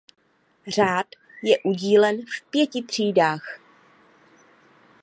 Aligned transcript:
Řád 0.67 1.05
je 1.43 1.59
udílen 1.59 2.17
v 2.25 2.41
pěti 2.51 2.83
třídách. 2.83 3.59